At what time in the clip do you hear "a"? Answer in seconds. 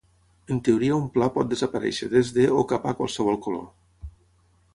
2.93-2.95